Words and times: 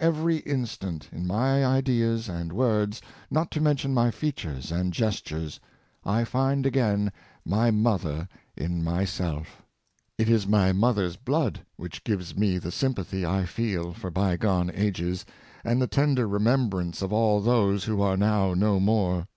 Every 0.00 0.38
instant, 0.38 1.10
in 1.12 1.26
my 1.26 1.62
ideas 1.62 2.30
and 2.30 2.50
words 2.50 3.02
(not 3.30 3.50
to 3.50 3.60
mention 3.60 3.92
my 3.92 4.10
features 4.10 4.72
and 4.72 4.90
gestures), 4.90 5.60
I 6.02 6.24
find 6.24 6.64
again 6.64 7.12
my 7.44 7.70
mother 7.70 8.26
in 8.56 8.82
myself 8.82 9.60
It 10.16 10.30
is 10.30 10.46
my 10.46 10.72
mother's 10.72 11.16
blood 11.16 11.60
which 11.76 12.04
gives 12.04 12.34
me 12.38 12.56
the 12.56 12.72
sympathy 12.72 13.26
I 13.26 13.44
feel 13.44 13.92
for 13.92 14.10
by 14.10 14.38
gone 14.38 14.70
ages, 14.72 15.26
and 15.62 15.82
the 15.82 15.86
tender 15.86 16.26
remembrance 16.26 17.02
of 17.02 17.12
all 17.12 17.42
those 17.42 17.84
who 17.84 18.00
are 18.00 18.16
now 18.16 18.54
no 18.54 18.80
more. 18.80 19.28